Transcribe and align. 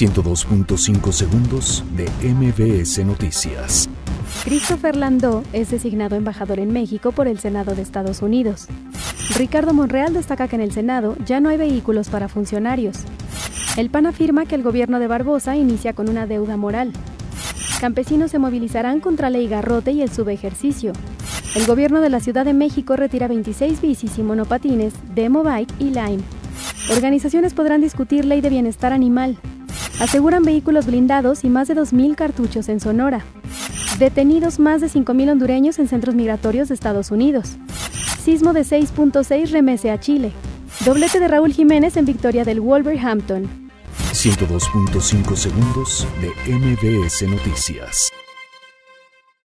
102.5 0.00 1.12
segundos 1.12 1.84
de 1.94 2.08
MBS 2.26 3.04
Noticias. 3.04 3.86
Christopher 4.44 4.96
Landau 4.96 5.42
es 5.52 5.70
designado 5.70 6.16
embajador 6.16 6.58
en 6.58 6.72
México 6.72 7.12
por 7.12 7.28
el 7.28 7.38
Senado 7.38 7.74
de 7.74 7.82
Estados 7.82 8.22
Unidos. 8.22 8.66
Ricardo 9.36 9.74
Monreal 9.74 10.14
destaca 10.14 10.48
que 10.48 10.56
en 10.56 10.62
el 10.62 10.72
Senado 10.72 11.16
ya 11.26 11.40
no 11.40 11.50
hay 11.50 11.58
vehículos 11.58 12.08
para 12.08 12.28
funcionarios. 12.28 12.96
El 13.76 13.90
PAN 13.90 14.06
afirma 14.06 14.46
que 14.46 14.54
el 14.54 14.62
gobierno 14.62 15.00
de 15.00 15.06
Barbosa 15.06 15.54
inicia 15.56 15.92
con 15.92 16.08
una 16.08 16.26
deuda 16.26 16.56
moral. 16.56 16.94
Campesinos 17.78 18.30
se 18.30 18.38
movilizarán 18.38 19.00
contra 19.00 19.28
Ley 19.28 19.48
Garrote 19.48 19.92
y 19.92 20.00
el 20.00 20.10
subejercicio. 20.10 20.94
El 21.54 21.66
gobierno 21.66 22.00
de 22.00 22.08
la 22.08 22.20
Ciudad 22.20 22.46
de 22.46 22.54
México 22.54 22.96
retira 22.96 23.28
26 23.28 23.82
bicis 23.82 24.16
y 24.16 24.22
monopatines, 24.22 24.94
Demo 25.14 25.42
Bike 25.42 25.74
y 25.78 25.90
Lime. 25.90 26.22
Organizaciones 26.90 27.52
podrán 27.52 27.82
discutir 27.82 28.24
ley 28.24 28.40
de 28.40 28.48
bienestar 28.48 28.94
animal. 28.94 29.36
Aseguran 30.00 30.42
vehículos 30.44 30.86
blindados 30.86 31.44
y 31.44 31.50
más 31.50 31.68
de 31.68 31.76
2.000 31.76 32.14
cartuchos 32.14 32.70
en 32.70 32.80
Sonora. 32.80 33.22
Detenidos 33.98 34.58
más 34.58 34.80
de 34.80 34.86
5.000 34.86 35.32
hondureños 35.32 35.78
en 35.78 35.88
centros 35.88 36.14
migratorios 36.14 36.68
de 36.68 36.74
Estados 36.74 37.10
Unidos. 37.10 37.58
Sismo 38.24 38.54
de 38.54 38.62
6.6 38.62 39.50
remese 39.50 39.90
a 39.90 40.00
Chile. 40.00 40.32
Doblete 40.86 41.20
de 41.20 41.28
Raúl 41.28 41.52
Jiménez 41.52 41.98
en 41.98 42.06
victoria 42.06 42.44
del 42.44 42.60
Wolverhampton. 42.62 43.46
102.5 44.12 45.36
segundos 45.36 46.08
de 46.22 46.56
MBS 46.56 47.22
Noticias. 47.28 48.10